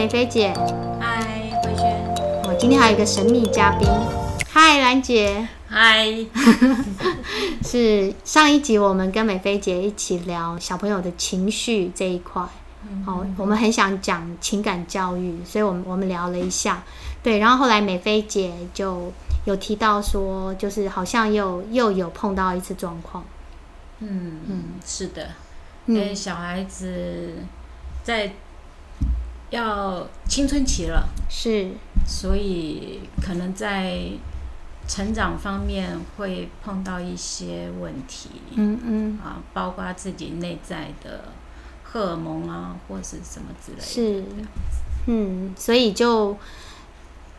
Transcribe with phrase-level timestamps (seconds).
[0.00, 0.54] 美菲姐。
[0.98, 1.84] 嗨，慧萱。
[2.48, 3.86] 我今天还有一个神秘嘉宾。
[4.48, 5.46] 嗨，兰姐。
[5.68, 6.06] 嗨。
[7.62, 12.42] 是上一集我们跟美菲姐一起聊小朋友的情绪这一块。
[12.88, 13.04] 嗯。
[13.04, 16.82] 好，我们很想讲情感教育，所以我们我们聊了一下。
[17.22, 19.12] 对，然后后来美菲姐就
[19.44, 23.22] 有提到说，就是好像又又有碰到一次状况。
[23.98, 25.28] 嗯嗯，是的。
[25.84, 27.34] 因为小孩子
[28.02, 28.32] 在
[29.50, 31.70] 要青春期了，是，
[32.06, 34.08] 所以可能在
[34.88, 41.24] 成长方面会碰到一些问题，嗯嗯，啊，包括自己内在的
[41.82, 44.24] 荷尔蒙啊，或是什么之类的，是，
[45.06, 46.36] 嗯，所以就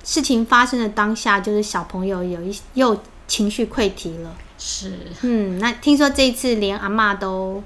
[0.03, 7.63] 事情发生的当下，就是小朋友有一又情绪溃堤了，是，嗯，那听说这一次连阿妈都。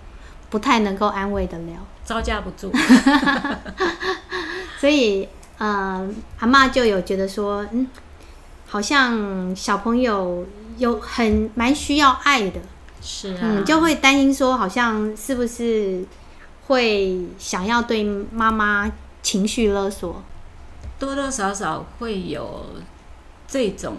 [0.48, 1.74] 不太能够安慰得了，
[2.06, 2.72] 招架不住，
[4.86, 7.88] 所以呃，阿妈就有觉得说，嗯，
[8.68, 10.46] 好像小朋友
[10.78, 12.60] 有很蛮需要爱的，
[13.02, 16.06] 是啊，嗯，就会担心说，好像是不是
[16.68, 18.92] 会想要对妈妈
[19.24, 20.22] 情绪勒索，
[21.00, 22.64] 多多少少会有
[23.48, 23.98] 这种。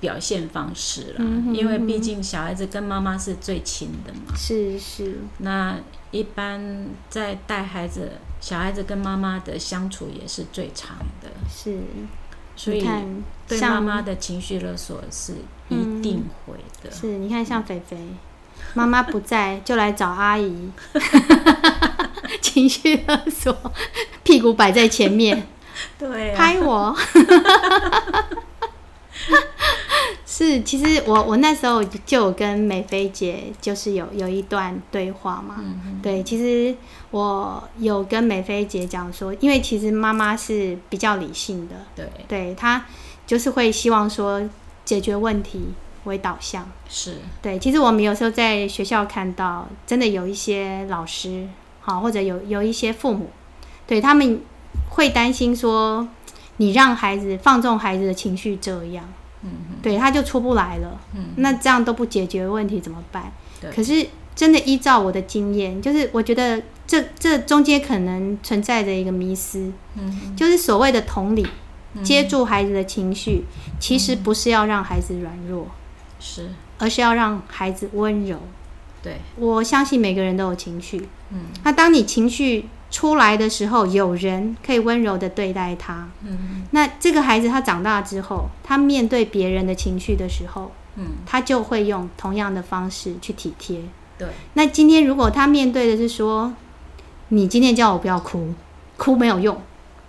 [0.00, 4.34] 表现方式了，嗯哼哼，因为毕竟小孩子跟妈妈是最亲的嘛。
[4.36, 5.18] 是是。
[5.38, 5.76] 那
[6.10, 11.28] 一般在带孩子，小孩子跟妈妈的相处也是最长的。
[11.48, 11.78] 是。
[12.56, 12.84] 所以
[13.46, 15.34] 对妈妈的情绪勒索是
[15.68, 16.90] 一定会的。
[16.90, 17.96] 嗯、是，你看像菲菲，
[18.74, 20.68] 妈妈不在就来找阿姨，
[22.42, 23.56] 情绪勒索，
[24.24, 25.46] 屁股摆在前面，
[25.96, 26.96] 对、啊，拍我。
[30.26, 36.76] 是，其实我我那时候就有跟美菲姐就是有有一段对话嘛，嗯、对，其实
[37.10, 42.84] 我有跟美菲姐讲说，因为其实妈妈是比较理性的，对，对，她
[43.26, 44.48] 就是会希望说
[44.84, 45.68] 解决问题
[46.04, 47.16] 为导向，是。
[47.42, 47.58] 对。
[47.58, 51.48] 其实我们有时候在学校看到，真的有一些老师，
[51.80, 53.30] 好，或者有有一些父母，
[53.86, 54.40] 对，他们
[54.90, 56.06] 会担心说，
[56.58, 59.04] 你让孩子放纵孩子的情绪这样。
[59.42, 61.00] 嗯，对，他就出不来了。
[61.14, 63.32] 嗯，那这样都不解决问题怎么办？
[63.74, 69.72] 可是真的依照我的经验，就是我觉得这这中间可能存在着一个迷思。
[69.94, 71.46] 嗯，就是所谓的同理，
[72.02, 73.44] 接住孩子的情绪，
[73.78, 75.68] 其实不是要让孩子软弱，
[76.18, 78.40] 是，而是要让孩子温柔。
[79.00, 81.08] 对，我相信每个人都有情绪。
[81.30, 86.08] 嗯，那当你情绪出来的时候，有人可以温柔的对待他。
[86.24, 93.82] 嗯，那这个孩子他长大之后，他面对别人的情绪的时候，嗯，他就会用同样的方式去体贴。
[94.16, 94.28] 对。
[94.54, 96.54] 那今天如果他面对的是说，
[97.28, 98.54] 你今天叫我不要哭，
[98.96, 99.60] 哭没有用，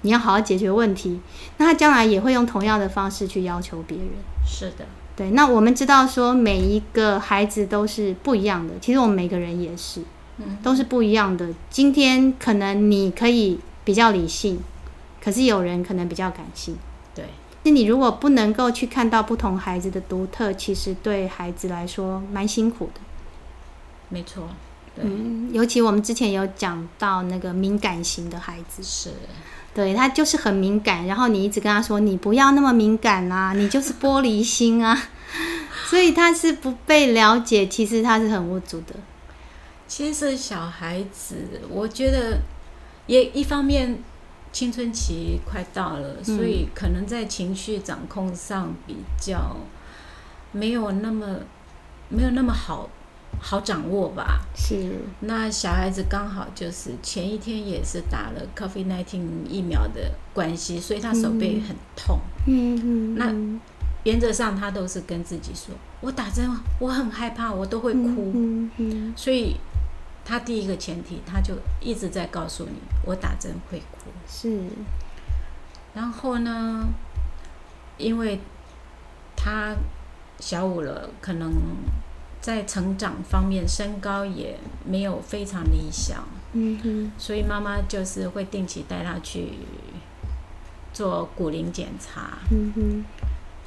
[0.02, 1.20] 你要好好解决问题，
[1.58, 4.08] 那他将来也会用同样的方式去要求别人。
[4.48, 4.86] 是的。
[5.18, 5.32] 对。
[5.32, 10.02] 那我们知道说，每一个孩子都是不一样的，其实我们每个人也是。
[10.64, 11.48] 都是不一样的。
[11.70, 14.60] 今天可能你可以比较理性，
[15.24, 16.78] 可是有人可能比较感性。
[17.16, 17.26] 对，
[17.64, 23.02] 那你如果不能够去看到不同孩子的独特，其实对孩子来说蛮辛苦的。
[24.10, 24.48] 没错，
[24.96, 29.12] 对，嗯，尤其我们之前有讲到那个敏感型的孩子，是，
[29.74, 35.00] 对，他就是很敏感，然后你一直跟他说你不要那么敏感啊， 你就是玻璃心啊，
[35.86, 38.96] 所以他是不被了解，其实他是很无助的。
[39.90, 41.36] 其实小孩子，
[41.68, 42.38] 我觉得
[43.08, 43.98] 也一方面
[44.52, 49.58] 青春期快到了，嗯、所以可能在情绪掌控上比较
[50.52, 51.40] 没有那么
[52.08, 52.88] 没有那么好
[53.42, 54.42] 好掌握吧。
[54.56, 54.92] 是。
[55.22, 62.20] 那小孩子刚好就是前一天也是打了 COVID-19 疫苗的关系，所以他手背很痛。
[62.46, 62.84] 嗯嗯。
[62.84, 66.48] 嗯，那原则上他都是跟自己说：“我打针，
[66.80, 68.32] 我很害怕，我都会哭。
[68.36, 69.14] 嗯”嗯嗯。
[69.16, 69.56] 所以。
[70.30, 74.12] 他第一个前提，他就一直在告诉你，我打针会哭。
[74.28, 74.62] 是，
[75.96, 76.88] 然后呢，
[77.98, 78.40] 因为
[79.36, 79.76] 他
[80.40, 81.52] 小五了，可能
[82.40, 86.24] 在成长方面身高也没有非常理想。
[86.54, 89.54] 嗯哼，所以妈妈就是会定期带他去
[90.94, 92.38] 做骨龄检查。
[92.52, 93.04] 嗯哼，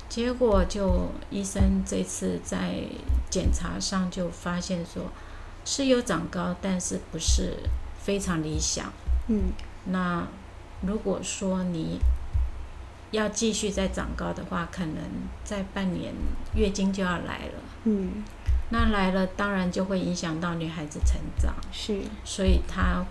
[0.08, 2.84] 结果就医生这次在
[3.28, 5.10] 检查上就发现说。
[5.64, 7.56] 是有长高，但是不是
[7.98, 8.92] 非常理想。
[9.28, 9.52] 嗯，
[9.86, 10.26] 那
[10.82, 11.98] 如果说你
[13.12, 14.96] 要继续再长高的话，可能
[15.44, 16.12] 在半年
[16.54, 17.62] 月经就要来了。
[17.84, 18.24] 嗯，
[18.70, 21.54] 那来了当然就会影响到女孩子成长。
[21.70, 23.04] 是，所以她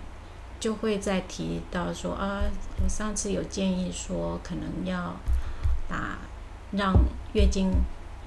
[0.60, 2.42] 就会再提到说啊，
[2.84, 5.16] 我上次有建议说，可能要
[5.88, 6.18] 打
[6.72, 6.94] 让
[7.34, 7.72] 月经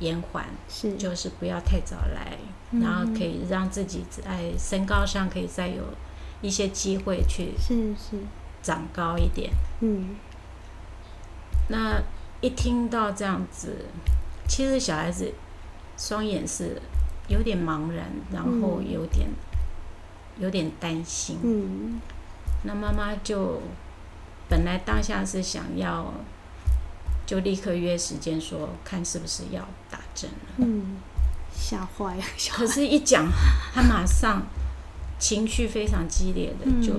[0.01, 2.37] 延缓，是就是不要太早来，
[2.73, 5.83] 嗯、然后可以让自己在身高上可以再有
[6.43, 8.19] 一些机会去是是
[8.63, 9.51] 长高一点。
[9.81, 10.17] 嗯，
[11.69, 12.03] 那
[12.41, 13.87] 一听到这样子，
[14.49, 15.33] 其实小孩子
[15.97, 16.81] 双眼是
[17.29, 21.39] 有点茫然，然后有点、嗯、有点担心。
[21.43, 22.01] 嗯。
[22.67, 23.61] 那妈妈就
[24.49, 26.15] 本来当下是想要，
[27.27, 30.37] 就立刻约时间说，看是不是要打针了。
[30.59, 30.97] 嗯，
[31.55, 32.23] 吓坏了。
[32.51, 33.27] 可是，一讲，
[33.73, 34.43] 他马上
[35.19, 36.95] 情绪非常激烈的就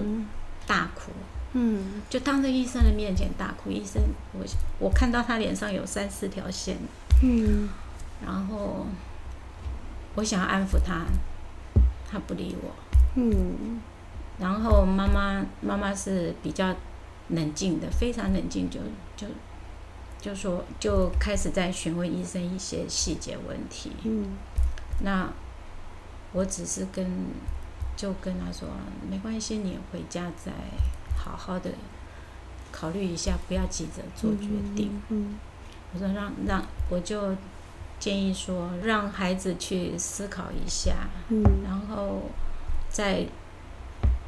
[0.65, 1.11] 大哭。
[1.53, 3.71] 嗯，就当着医生的面前大哭。
[3.71, 4.01] 医生，
[4.33, 4.43] 我
[4.79, 6.77] 我看到他脸上有三四条线。
[7.23, 7.69] 嗯，
[8.25, 8.85] 然后
[10.15, 11.05] 我想要安抚他，
[12.11, 12.71] 他不理我。
[13.15, 13.79] 嗯。
[14.37, 16.75] 然后妈妈妈妈是比较
[17.29, 18.81] 冷静的，非常冷静，就
[19.15, 19.33] 就就
[20.33, 23.91] 说就开始在询问医生一些细节问题。
[24.03, 24.37] 嗯，
[25.03, 25.29] 那
[26.31, 27.05] 我只是跟
[27.97, 28.67] 就跟他说，
[29.09, 30.51] 没关系，你回家再
[31.15, 31.69] 好好的
[32.71, 35.01] 考虑一下，不要急着做决定。
[35.09, 35.39] 嗯，嗯，
[35.93, 37.35] 我说让让我就
[37.99, 41.09] 建议说，让孩子去思考一下。
[41.29, 42.23] 嗯，然后
[42.89, 43.27] 再。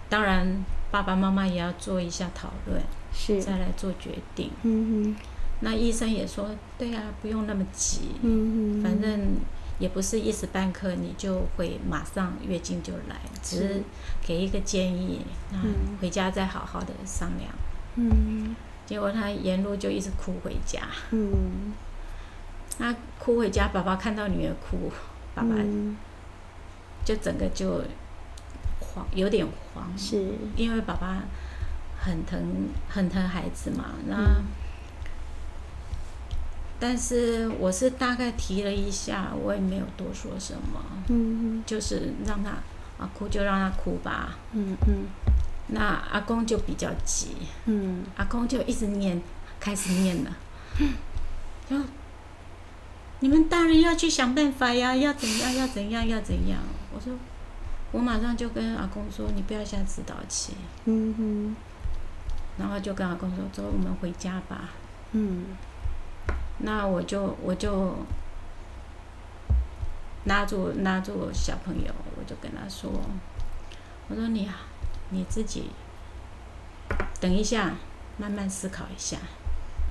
[0.10, 4.50] 当然，爸爸妈妈也要做一下讨论，是再来做决定。
[4.64, 5.16] 嗯哼，
[5.62, 8.12] 那医生也说，对啊，不用那么急。
[8.22, 9.38] 嗯，反正
[9.80, 13.84] 也不是一时半刻你就会马上月经就来，只是
[14.22, 15.22] 给一个建议，
[15.52, 15.60] 那
[16.00, 17.52] 回家再好好的商量。
[17.96, 18.56] 嗯，
[18.86, 20.82] 结果他沿路就一直哭回家。
[21.12, 21.74] 嗯，
[22.78, 24.92] 他哭回家，爸爸看到女儿哭，
[25.34, 25.50] 爸爸
[27.04, 27.84] 就整个就
[28.80, 29.06] 慌。
[29.14, 31.24] 有点慌，是因为爸爸
[32.00, 33.86] 很疼很疼孩子嘛。
[34.08, 34.44] 那、嗯、
[36.80, 40.82] 但是我是大概提了一下，我也没有多说什么。
[41.10, 42.52] 嗯，就是让他
[43.00, 44.38] 啊哭就让他哭吧。
[44.54, 45.06] 嗯嗯。
[45.68, 45.82] 那
[46.12, 47.36] 阿公就比较急。
[47.66, 48.04] 嗯。
[48.16, 49.22] 阿公就一直念，
[49.60, 50.38] 开始念了。
[51.70, 51.86] 嗯。
[53.20, 55.56] 你们大人要去想办法呀，要怎样？
[55.56, 56.08] 要怎样？
[56.08, 56.60] 要怎样？
[56.94, 57.14] 我说。
[57.94, 60.54] 我马上就跟阿公说：“你不要下指导棋。”
[60.84, 61.56] 嗯哼。
[62.60, 64.72] 然后就跟阿公说：“走，我们回家吧。”
[65.14, 65.46] 嗯。
[66.60, 67.96] 那我就我就
[70.26, 72.92] 拉住拉住小朋友，我就跟他说
[74.10, 74.62] ：“我说你啊
[75.10, 75.70] 你自己
[77.20, 77.76] 等一下，
[78.18, 79.18] 慢慢思考一下。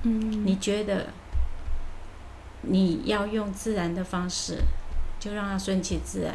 [0.03, 0.45] 嗯。
[0.45, 1.07] 你觉得
[2.61, 4.61] 你要用自然的方式，
[5.19, 6.33] 就让它顺其自然。”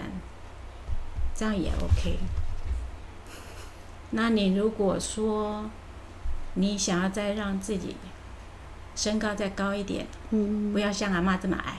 [1.35, 2.19] 这样也 OK。
[4.11, 5.71] 那你如果说
[6.55, 7.97] 你想要再让自己
[8.95, 11.79] 身高再高一点，嗯，不要像阿妈这么矮，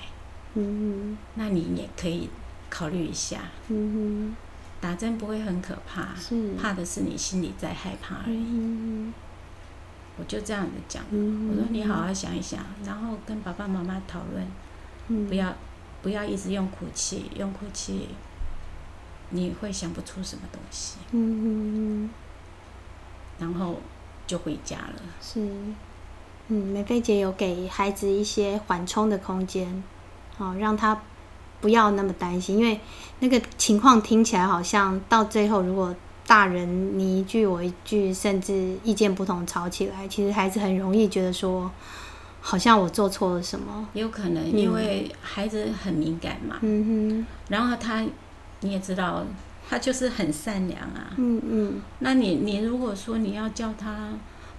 [0.56, 2.30] 嗯，那你也可以
[2.70, 4.36] 考虑一下，嗯，
[4.82, 6.54] 打针不会很可怕，是。
[6.56, 8.38] 怕的是你心里在害怕而已。
[8.38, 9.14] 嗯，
[10.18, 15.54] 我就这样子讲，我说你好好想一想，然后跟爸爸妈妈讨论，不要
[16.02, 18.10] 不要一直用哭泣，用哭泣。
[19.36, 22.08] 你会想不出什么东西，嗯，
[23.40, 23.80] 然后
[24.28, 25.02] 就回家了。
[25.20, 25.50] 是，
[26.48, 29.84] 嗯，梅菲姐有给孩子一些缓冲的空间，
[30.38, 31.02] 哦，让他
[31.62, 32.80] 不要那么担心，因为
[33.20, 35.96] 那个情况听起来好像到最后，如果
[36.26, 41.72] 大人你一句我一句，甚至意见不同吵起来，其实孩子很容易觉得说，
[42.42, 43.88] 好像我做错了什么。
[43.94, 48.06] 有可能，因为孩子很敏感嘛，嗯哼，然后他。
[48.66, 49.26] 你也知道，
[49.68, 51.12] 他就是很善良啊。
[51.18, 51.82] 嗯嗯。
[52.00, 54.08] 那你你如果说你要叫他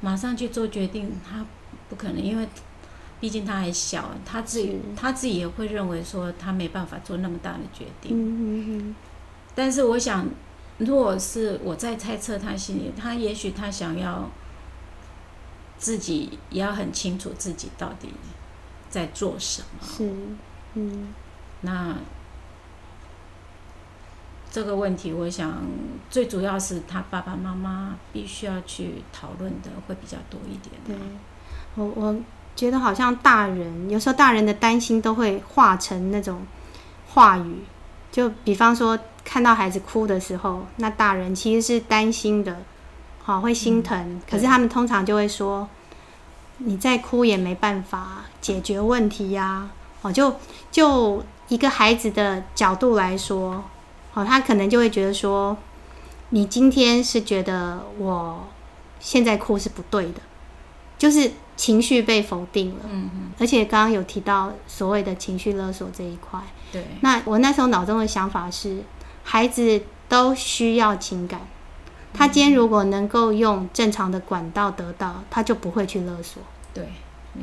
[0.02, 1.42] 马上去做决定，他
[1.94, 2.48] 不可能，因为
[3.20, 8.10] 毕竟他还小，他自己他自己也会认为说他没办法做那么大的决定。
[8.10, 8.96] 嗯嗯嗯。
[9.54, 10.26] 但是我想，
[10.78, 14.28] 如果是我在猜测他心里，他也许他想要
[15.78, 18.08] 自己也要很清楚自己到底
[18.90, 19.86] 在做什么。
[19.86, 20.12] 是。
[20.74, 21.14] 嗯。
[21.60, 21.96] 那。
[24.50, 25.66] 这个问题，我想
[26.08, 30.76] 最主要是他爸爸妈妈必须要去讨论的会比较多一点。
[30.86, 30.94] 对，
[31.76, 32.16] 我我
[32.56, 36.42] 觉得好像大人有时候大人的担心都会化成那种
[37.08, 37.64] 话语，
[38.12, 42.58] 就比方说看到孩子哭的时候，那大人其实是担心的，
[43.22, 45.68] 好会心疼，嗯，可是他们通常就会说，
[46.58, 49.68] 你再哭也没办法解决问题呀。
[50.02, 50.36] 哦，就
[50.70, 53.64] 就一个孩子的角度来说。
[54.12, 55.56] 哦，他可能就会觉得说，
[56.28, 58.46] 你今天是觉得我
[59.00, 60.20] 现在哭是不对的，
[60.96, 62.80] 就是情绪被否定了。
[62.90, 63.32] 嗯嗯。
[63.38, 66.40] 而且刚刚有提到所谓的情绪勒索这一块。
[66.72, 66.84] 对。
[67.00, 68.82] 那我那时候脑中的想法是，
[69.22, 71.40] 孩子都需要情感。
[72.12, 76.42] 他今天如果能够用正常的管道得到，他就不会去勒索。
[76.72, 76.88] 对。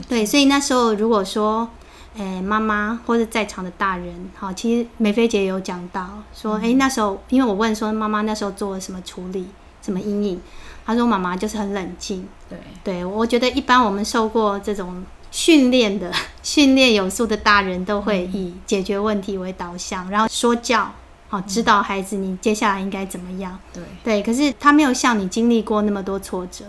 [0.08, 1.70] 对，所以那时候如果说。
[2.18, 9.48] 诶，妈妈或者在场的大人，好，其实美菲姐有讲到说，诶，那时候因为我问说妈妈那时候做了什么处理，
[9.82, 10.42] 什么阴影，
[10.86, 12.28] 他说妈妈就是很冷静。
[12.50, 16.12] 对，对我觉得一般我们受过这种训练的、
[16.44, 20.92] 训练有素的大人都会以解决问题为导向，然后说教，
[21.30, 23.58] 好，指导孩子你接下来应该怎么样。
[23.74, 26.66] 对，对，可是他没有像你经历过那么多挫折，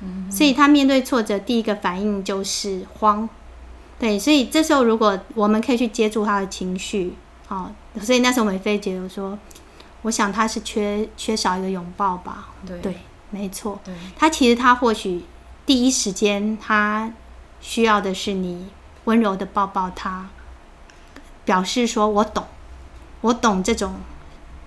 [0.00, 3.28] 嗯，所以他面对挫折第一个反应就是慌。
[3.98, 7.12] 对，所以这时候如果我们可以去接住他的情绪，
[7.48, 9.36] 好，所以那时候美菲姐有说，
[10.08, 12.48] 我想他是缺缺少一个拥抱吧。
[12.66, 12.96] 对，对，
[13.30, 13.78] 没错。
[14.16, 15.22] 他其实他或许
[15.64, 17.12] 第一时间他
[17.60, 18.68] 需要的是你
[19.04, 20.28] 温柔的抱抱他，
[21.44, 22.44] 表示说我懂，
[23.20, 23.96] 我懂这种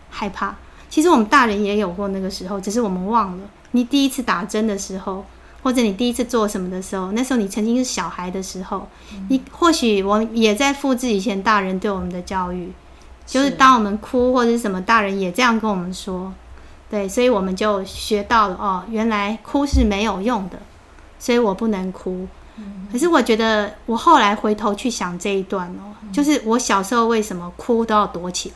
[0.09, 0.55] 害怕。
[0.89, 3.43] 其实我们大人也有过那个时候，只是我们忘了。
[3.71, 5.25] 你第一次打针的时候。
[5.63, 12.71] 或者你第一次做什么的时候，那时候你曾经是小孩的时候，嗯、你或许我也在复制以前大人对我们的教育，
[13.31, 16.33] 就是当我们哭或者是什么，大人也这样跟我们说，
[16.89, 20.59] 对，所以我们就学到了哦，原来哭是没有用的，
[21.17, 22.27] 所以我不能哭。
[22.57, 28.55] 嗯、可是我觉得我后来回头去想这一段哦，嗯、就是我小时候为什么哭都要躲起来，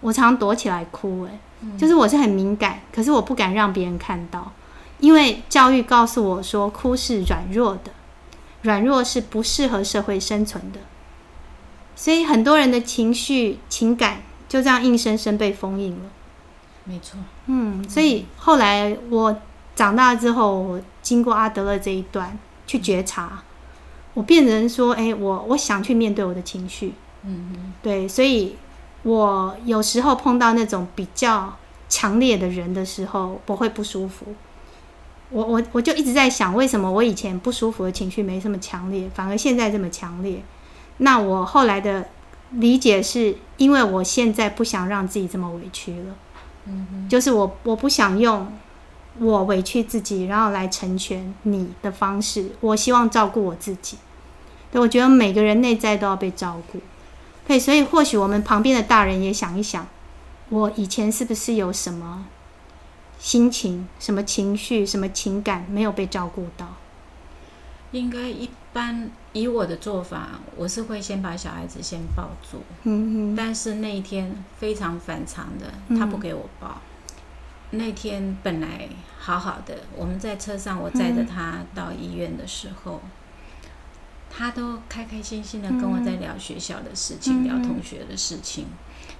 [0.00, 4.50] 我常躲起来哭，诶，嗯、就是我是很敏感，可是我不敢让别人看到。
[5.00, 7.92] 因为教育告诉我说，哭是软弱的，
[8.62, 10.78] 软弱是不适合社会生存的，
[11.96, 16.04] 所以很多人的情绪、情感就这样硬生生被封印了。
[16.84, 19.36] 没错，嗯，所以后来我
[19.74, 23.42] 长大之后，我经过阿德勒这一段去觉察，
[24.14, 26.92] 我变成说，哎，我我想去面对我的情绪，
[27.24, 28.54] 嗯嗯，对，所以
[29.02, 31.56] 我有时候碰到那种比较
[31.88, 34.26] 强烈的人的时候，我会不舒服。
[35.30, 40.40] 我我我就一直在想，为什么我以前不舒服的情绪没这么强烈，反而现在这么强烈？
[40.98, 42.08] 那我后来的
[42.50, 46.14] 理解是，因为我现在不想让自己这么委屈了。
[46.66, 48.52] 嗯，就是我我不想用
[49.18, 52.50] 我委屈自己，然后来成全你的方式。
[52.60, 53.98] 我希望照顾我自己。
[54.72, 56.80] 对，我觉得每个人内在都要被照顾。
[57.46, 59.86] 对，所以或许我们旁边的大人也想一想，
[60.48, 62.26] 我以前是不是有什么？
[63.18, 66.74] 心情、什么情绪、什么情感没有被照顾到？
[67.92, 72.60] 应该一般以我的做法，我是会先把小孩子先抱住。
[73.34, 76.82] 但是那一天非常反常的，他不给我抱。
[77.70, 78.86] 嗯、那天本来
[79.18, 83.10] 好好的，我们在车上，我载着他到医院的时候，嗯、
[84.28, 88.66] 他都开开心心的跟我在聊学校的事情，嗯、聊同学的事情，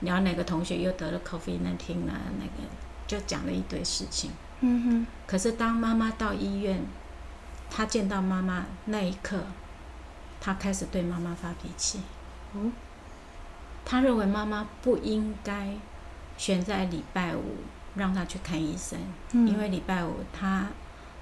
[0.01, 2.69] 聊哪个同学又得了 COVID-19 啊，那个。
[3.07, 4.33] 就讲了一堆事情，
[4.63, 5.07] 嗯哼。
[5.29, 6.85] 可是当妈妈到医院，
[7.71, 9.41] 他见到妈妈那一刻，
[10.41, 12.01] 他开始对妈妈发脾气。
[12.55, 12.73] 嗯。
[13.85, 15.75] 他认为妈妈不应该
[16.37, 17.43] 选在礼拜五
[17.95, 18.99] 让他去看医生，
[19.33, 19.47] 嗯。
[19.47, 20.67] 因为礼拜五他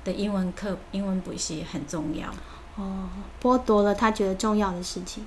[0.04, 2.28] 的英文课、英文补习很重要。
[2.76, 3.08] 哦，
[3.42, 5.24] 剥夺了他觉得重要的事情。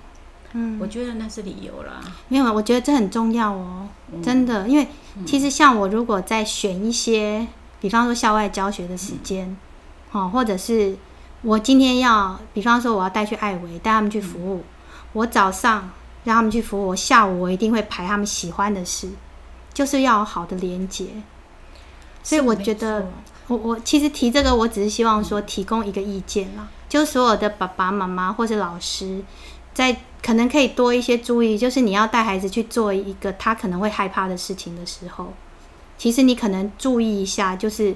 [0.53, 2.01] 嗯，我觉得那是理由啦。
[2.29, 4.88] 没有，我觉得这很重要哦，嗯、真的，因为
[5.25, 7.47] 其实像我如果在选一些，嗯、
[7.81, 9.66] 比方说校外教学的时间，好、
[10.14, 10.96] 嗯，或者是
[11.42, 14.64] 我今天要，比方说我要带去艾维，带他们去服务，嗯、
[15.14, 15.90] 我早上
[16.24, 19.10] 让他们去服务，我下午我一定会排他们喜欢的事，
[19.74, 21.08] 就是要有好的连接。
[22.24, 23.12] 所以我觉得，
[23.48, 29.24] 我我其实提这个，我只是希望说提供一个意见啦，嗯、就所有的爸爸妈妈或是老师。
[29.74, 35.32] 在可能可以多一些注意，就是你要带孩子去做一个他可能会害怕的事情的时候，
[36.00, 37.96] 其实你可能注意一下，就是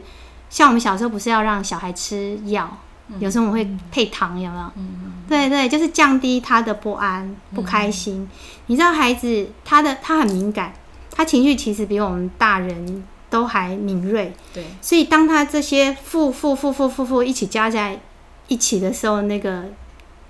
[0.52, 2.78] 像我们小时候不是要让小孩吃药，
[3.08, 4.72] 嗯、有时候我们会配糖，有没有？
[4.76, 8.22] 嗯、对对，就是降低他的不安、不开心。
[8.22, 8.30] 嗯、
[8.68, 10.74] 你知道孩子他的他很敏感，
[11.10, 14.34] 他情绪其实比我们大人都还敏锐。
[14.54, 18.02] 对，所以当他这些负负负负负负一起加在
[18.50, 19.64] 一起的时候，那个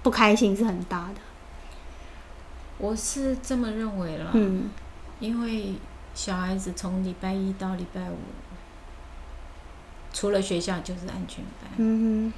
[0.03, 1.21] 不开心是很大的。
[2.77, 4.69] 我是这么认为了，嗯，
[5.19, 5.73] 因为
[6.13, 8.17] 小孩子从礼拜一到礼拜五，
[10.21, 12.33] 除了学校就是安全班，嗯哼，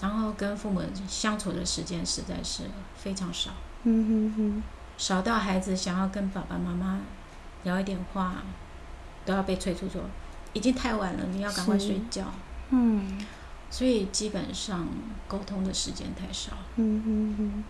[0.00, 2.64] 然后跟父母相处的时间实在是
[2.96, 3.52] 非常少，
[3.84, 4.62] 嗯哼哼，
[4.96, 6.98] 少到孩子想要跟爸爸妈妈
[7.62, 8.42] 聊一点话
[9.24, 10.02] 都要被催促说，
[10.54, 12.24] 已经太晚了，你要赶快睡觉。
[12.70, 13.24] 嗯，
[13.70, 14.88] 所以基本上
[15.28, 16.50] 沟通的时间太少。
[16.74, 17.64] 嗯嗯嗯。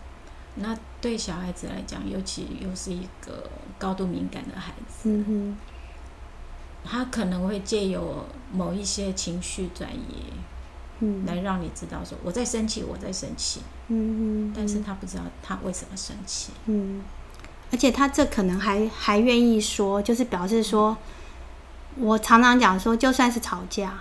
[0.54, 5.56] 那对小孩子来讲，尤其又是一个高度敏感的孩子，嗯哼，
[6.88, 10.32] 他可能会借由某一些情绪转移，
[11.00, 17.02] 嗯，来让你知道说我在生气，我在生气，嗯嗯，但是他不知道他为什么生气，嗯，
[17.70, 20.96] 而且他这可能还还愿意说，就是表示说，
[21.96, 23.92] 我常常讲说，就算是吵架，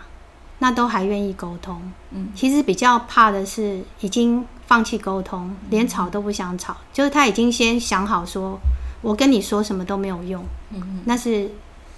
[0.59, 4.45] 那都还愿意沟通，嗯，其实比较怕的是已经。
[4.67, 8.59] 放弃沟通，连吵都不想吵，就是他已经先想好说，
[9.01, 11.49] 我跟你说什么都没有用，嗯那是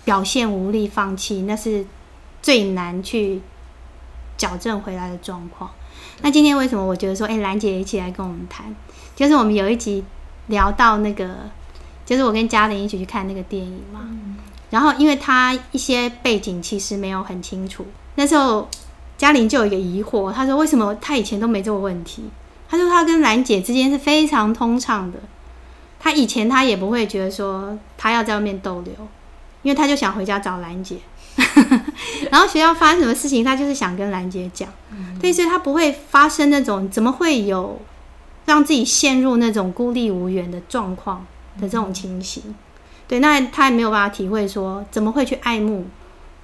[0.05, 1.85] 表现无力、放弃，那是
[2.41, 3.41] 最难去
[4.37, 5.69] 矫正回来的状况。
[6.21, 8.75] 那今天为什么我觉得说，哎、欸，兰姐一起来跟我们谈，
[9.15, 10.03] 就是我们有一集
[10.47, 11.49] 聊到那个，
[12.05, 14.01] 就是我跟嘉玲一起去看那个电影嘛，
[14.69, 18.67] 然后因为她一些背景其实没有很清楚，那时候
[19.17, 22.23] 嘉玲就有一个疑惑，她说为什么她以前都没这个问题？
[22.69, 25.19] 她说她跟兰姐之间是非常通畅的，
[25.99, 28.93] 她以前她也不会觉得说她要在外面逗留，
[29.61, 30.97] 因为他就想回家找兰姐，
[32.31, 34.69] 然后学校发生什么事情，他就是想跟兰姐讲，
[35.19, 37.81] 对，所以他不会发生那种怎么会有
[38.45, 41.25] 让自己陷入那种孤立无援的状况
[41.59, 42.55] 的这种情形，
[43.07, 45.87] 对，那他也没有办法体会说怎么会去爱慕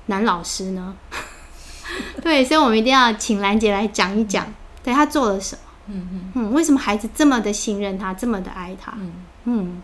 [0.08, 0.96] 男老师呢？
[2.22, 4.46] 对，所以我们一定要请兰姐来讲一讲，
[4.84, 5.62] 对他做了什么。
[5.88, 6.32] 嗯嗯。
[6.34, 8.94] 嗯，为什么孩子这么的信任他，这么的爱他？
[8.98, 9.14] 嗯。
[9.46, 9.82] 嗯，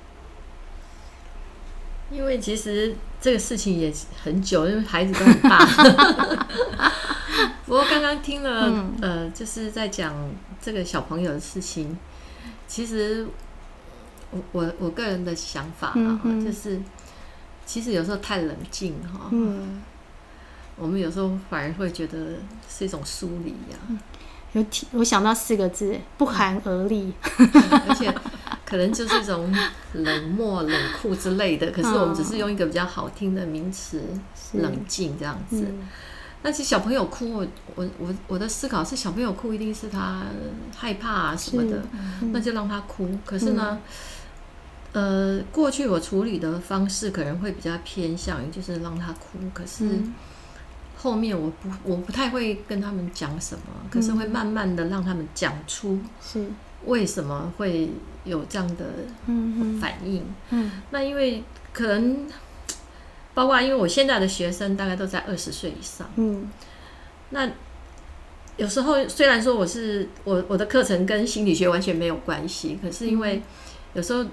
[2.12, 5.64] 因为其实这个事情也很久，因为孩子都很大。
[7.66, 10.14] 不过刚刚听了，嗯、呃，就是在讲
[10.60, 11.96] 这个小朋友的事情。
[12.68, 13.28] 其实
[14.32, 16.82] 我我我个人的想法啊，就是
[17.66, 19.82] 其实有时候太冷静哈，嗯，
[20.76, 22.18] 我们有时候反而会觉得
[22.68, 23.78] 是一种疏离呀。
[24.54, 27.14] 有体，我想到四个字：不寒而栗。
[27.38, 28.14] 而且
[28.72, 29.54] 可能就是一种
[29.92, 31.70] 冷漠、冷酷之类的。
[31.72, 34.02] 可是我们只是用一个比较好听的名词
[34.56, 35.68] “冷静”这样子。
[36.42, 40.24] 那其实小朋友哭，我我我我的思考是，小朋友哭一定是他
[40.76, 41.84] 害怕啊什么的，
[42.32, 43.10] 那就让他哭。
[43.26, 43.78] 可是呢，
[44.94, 50.00] 呃，过去我处理的方式可能会比较偏向于就是让他哭，可是。
[51.04, 56.46] 后面我不我不太会跟他们讲什么，可是会慢慢的让他们讲出是
[56.86, 57.90] 为什么会
[58.24, 58.86] 有这样的
[59.80, 60.24] 反应。
[60.50, 62.28] 嗯，嗯，那因为可能
[63.34, 66.10] 包括因为我现在的学生大概都在二十岁以上。
[66.16, 66.50] 嗯，
[67.30, 67.50] 那
[68.58, 73.42] 有时候虽然说我是我我的课程跟心理学完全没有关系，可是因为
[73.94, 74.26] 有时候。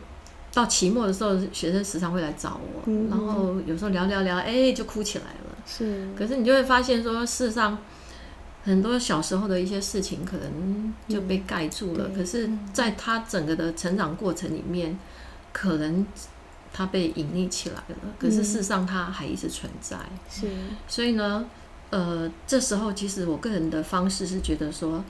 [0.51, 5.57] 到期末的时候，学生时常会来找我，嗯、然后有时候聊聊聊，哎、欸，就哭起来了。
[5.67, 7.79] 是，可是你就会发现说，事实上
[8.69, 12.09] 很多小时候的一些事情可能就被盖住了。
[12.09, 14.99] 嗯、可是，在他整个的成长过程里面，
[15.53, 16.07] 可能
[16.73, 17.97] 他被隐匿起来了。
[18.19, 19.97] 可是事实上，他还一直存在。
[20.31, 20.47] 是，
[20.87, 21.47] 所以呢，
[21.89, 25.03] 呃，这时候其实我个人的方式是觉得说，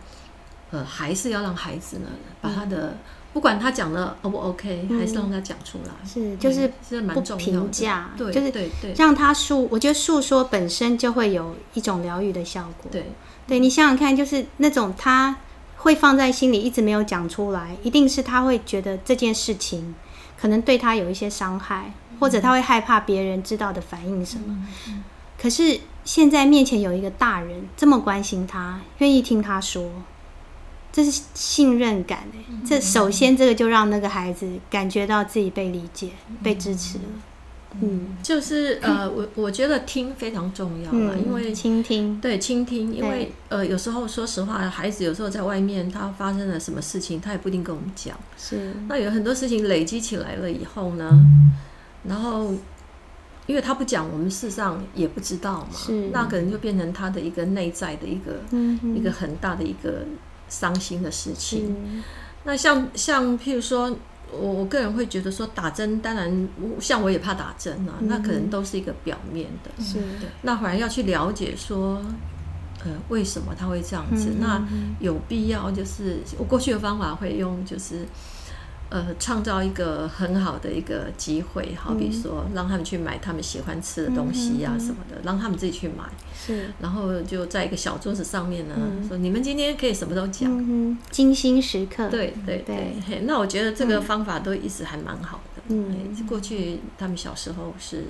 [0.70, 2.08] 呃，还是要让孩子呢，
[2.40, 2.96] 把他的。
[3.32, 5.92] 不管他讲了 O 不 OK，还是让他讲出来。
[6.04, 6.66] 是，就是
[7.14, 9.68] 不评价，对，就是对对，让他诉。
[9.70, 12.90] 我觉得诉说本身就会有一种疗愈的效果。
[12.90, 13.12] 对，
[13.46, 15.36] 对你想想看，就是那种他
[15.76, 19.94] 会放在心里一直没有讲出来，一定是他会觉得这件事情
[20.40, 24.66] 可能对他有一些伤害，或者他会害怕别人知道的反应什么。
[25.40, 29.88] 可是现在面前有一个大人这么关心他，愿意听他说。
[30.90, 36.10] 这是信任感诶，这首先这个就让那个孩子感觉到自己被理解、
[36.42, 37.04] 被支持了。
[37.82, 48.16] 嗯，就是呃， 我我觉得听非常重要嘛，因为倾听，对，倾听，因为呃，有时候说实话，孩子有时候在外面他发生了什么事情，他也不一定跟我们讲。
[48.38, 51.24] 是，那有很多事情累积起来了以后呢，
[52.04, 52.54] 然后
[53.46, 55.68] 因为他不讲，我们事实上也不知道嘛。
[55.76, 58.40] 是，那可能就变成他的一个内在的一个
[58.96, 60.06] 一个很大的一个。
[60.48, 62.02] 伤心的事情，嗯、
[62.44, 63.94] 那像像譬如说，
[64.32, 66.48] 我我个人会觉得说打针，当然
[66.80, 70.28] 像我也怕打针啊，嗯、那可能都是一个表面的，是的。
[70.42, 72.02] 那反而要去了解说，
[72.84, 74.30] 呃，为什么他会这样子？
[74.30, 74.66] 嗯、那
[75.00, 78.06] 有必要就是我过去的方法会用就是。
[78.90, 86.04] 呃，创造一个很好的一个机会，好比说让他们去买他们喜欢吃的东西呀、啊、什么的，让他们自己去买。
[86.34, 88.74] 是，然后就在一个小桌子上面呢，
[89.06, 92.08] 说你们今天可以什么都讲，精心时刻。
[92.08, 95.62] 对对对，那我觉得这个方法都一直还蛮好的。
[95.68, 98.04] 嗯，过去他们小时候是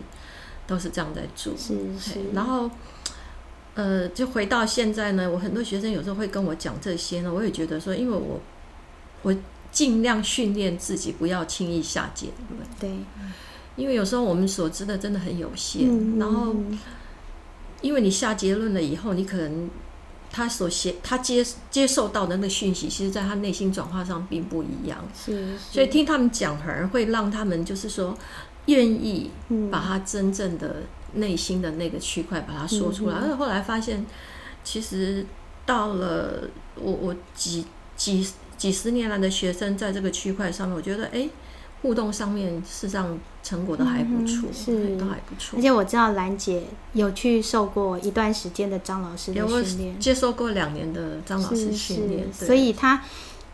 [0.64, 1.52] 都是这样在做。
[1.56, 2.20] 是是。
[2.32, 2.70] 然后，
[3.74, 8.40] 呃，就回到现在呢，我很多学生有时候会跟我讲这些呢，我也觉得说，因为我
[9.22, 9.34] 我
[9.70, 12.68] 尽量训练自己不要轻易下结论。
[12.78, 12.90] 对。
[13.76, 16.52] 因为有时候我们所知的真的很有限，嗯、然后
[17.80, 19.70] 因为你下结论了以后，你可能
[20.32, 24.98] 他所写他接接受到的那个讯息，其实在他内心转化上并不一样。
[25.14, 28.18] 是，是，所以听他们讲，反而会让他们就是说
[28.66, 29.30] 愿意
[29.70, 33.14] 把他真正的内心的那个区块把它说出来。
[33.14, 34.04] 而、嗯、后来发现，
[34.64, 35.24] 其实
[35.64, 37.64] 到了我我几
[37.96, 38.26] 几
[38.58, 41.26] 几十年来的学生，在这个区块上面，我觉得哎。
[41.80, 45.56] 互动上面，事实上成果都还不错，嗯、是都还不错。
[45.56, 53.00] 而且我知道兰姐有去受过一段时间的张老师的训练，接受过两年的张老师训练，所以他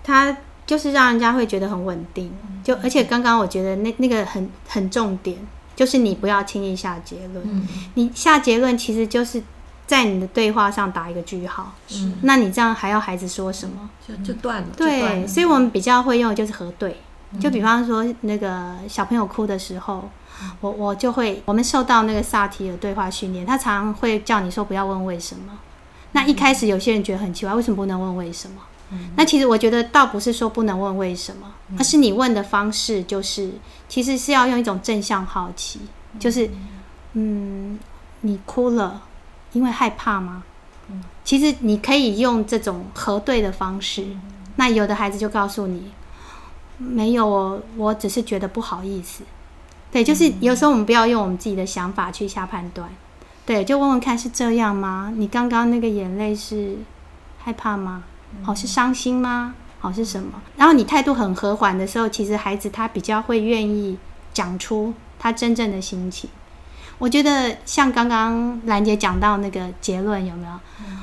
[0.03, 0.35] 他
[0.67, 2.33] 就是让人家会觉得很稳定。
[2.65, 5.37] 就而且刚刚我觉得那那个很很重点，
[5.77, 7.45] 就是你不要轻易下结论。
[7.45, 9.43] 嗯、你下结论其实就是
[9.87, 11.73] 在你的对话上打一个句号。
[11.93, 13.91] 嗯，那你这样还要孩子说什么？
[14.07, 14.69] 就就断了。
[14.77, 16.97] 对，所以我们比较会用的就是核对。
[17.41, 20.09] 就比方说，那个小朋友哭的时候，
[20.61, 25.59] 我我就会，我们受到那个萨提尔对话训练，他常常会叫你说不要问为什么。
[26.13, 28.57] 那一开始有些人觉得很奇怪，为什么不能问为什么？
[29.17, 33.51] 那其实我觉得倒不是说不能问为什么，而是你问的方式就是，
[33.89, 35.81] 其实是要用一种正向好奇，
[36.21, 36.49] 就是，
[37.15, 37.77] 嗯，
[38.21, 39.03] 你哭了，
[39.55, 40.43] 因为害怕吗？
[41.25, 44.05] 其实你可以用这种核对的方式，
[44.57, 45.91] 那有的孩子就告诉你。
[46.77, 49.23] 没有哦，我只是觉得不好意思。
[49.91, 52.91] 对，就是有时候我们不要用我们自己的想法去下判断。
[53.47, 55.13] 对，就问问看是这样吗？
[55.17, 56.77] 你刚刚那个眼泪是
[57.39, 58.03] 害怕吗？
[58.45, 59.55] 哦，是伤心吗？
[59.79, 60.43] 好，是什么？
[60.57, 63.97] 然后你态度很和缓的时候，其实孩子他比较会愿意
[64.33, 66.29] 讲出他真正的心情。
[66.99, 70.53] 我觉得像刚刚兰姐讲到那个结论有没有？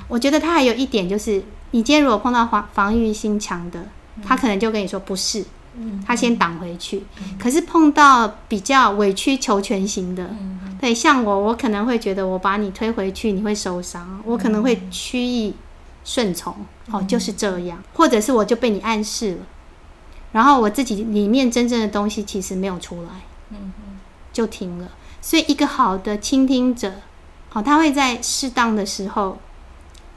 [0.07, 3.85] 我觉得他还有一点就是，你今天如果碰到防防御心强的，
[4.23, 5.45] 他可能就跟你说不是。
[6.05, 7.01] 他先挡回去，
[7.39, 10.29] 可是碰到比较委曲求全型的，
[10.81, 15.55] 对，像我，我可能会觉得我把你推回去，你会受伤，我可能会趋意
[16.03, 16.53] 顺从，
[16.91, 19.37] 哦，就是这样，或者是我就被你暗示了，
[20.33, 23.57] 然后我自己里面真正的东西其实没有出来，
[24.33, 24.89] 就停了。
[25.21, 26.91] 所以一个好的倾听者，
[27.49, 29.37] 好，他会在适当的时候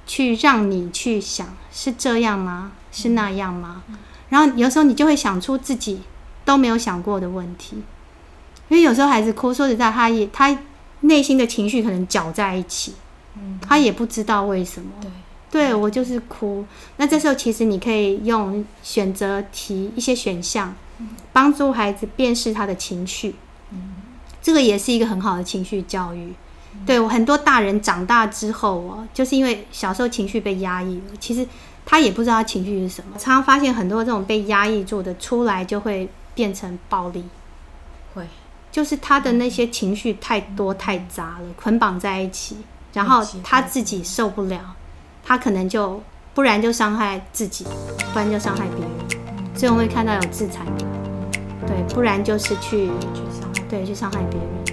[0.06, 2.72] 去让你去想，是这样吗？
[2.90, 3.82] 是那样吗？
[4.30, 6.00] 然后有时候你就会想出自己
[6.44, 7.76] 都没有想过的问题，
[8.68, 10.58] 因为有时候孩子哭，说实在，他也他
[11.00, 12.94] 内心的情绪可能搅在一起，
[13.60, 14.88] 他也不知道为什么。
[15.00, 15.10] 对，
[15.50, 16.64] 对我就是哭。
[16.96, 20.74] 那这时候其实你可以用选择题一些选项，
[21.32, 23.34] 帮助孩子辨识他的情绪。
[24.44, 26.32] 这个也是一个很好的情绪教育。
[26.86, 31.44] 对，我很多大人长大之后哦，就是因为小时候情绪被压抑了，其实。
[31.86, 37.22] 他也不知道他情绪是什么，常常发现很多这种被压抑住的出来就会变成暴力，
[38.14, 38.26] 会，
[38.72, 42.56] 就是他的那些情绪太多太杂了，捆绑在一起，
[42.94, 44.74] 然后他自己受不了，
[45.22, 46.02] 他可能就
[46.32, 47.66] 不然就伤害自己，
[48.14, 50.86] 不然就伤害别人，所以我们会看到有自残的，
[51.66, 52.90] 对，不然就是去
[53.68, 54.63] 对，去伤害别人，